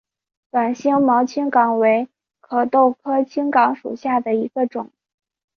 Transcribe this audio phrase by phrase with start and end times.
[0.49, 2.09] 短星毛青冈为
[2.39, 4.89] 壳斗科青冈属下的一个种。